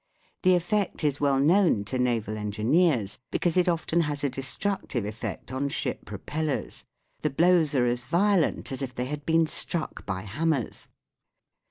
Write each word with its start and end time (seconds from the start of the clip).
The 0.41 0.55
effect 0.55 1.03
is 1.03 1.21
well 1.21 1.39
known 1.39 1.83
to 1.83 1.99
naval 1.99 2.35
engineers, 2.35 3.19
because 3.29 3.55
it 3.55 3.69
often 3.69 4.01
has 4.01 4.23
a 4.23 4.31
destructive 4.31 5.05
effect 5.05 5.51
on 5.51 5.69
ship 5.69 6.05
propellers; 6.05 6.83
the 7.19 7.29
blows 7.29 7.75
are 7.75 7.85
as 7.85 8.05
violent 8.05 8.71
as 8.71 8.81
if 8.81 8.95
they 8.95 9.05
had 9.05 9.27
been 9.27 9.45
struck 9.45 10.03
by 10.07 10.23
hammers. 10.23 10.87